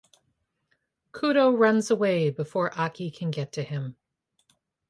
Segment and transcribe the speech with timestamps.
[1.11, 3.97] Kudoh runs away before Aki can get to him.